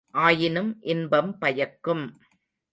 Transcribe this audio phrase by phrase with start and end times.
[0.09, 2.05] ஆயினும் இன்பம் பயக்கும்.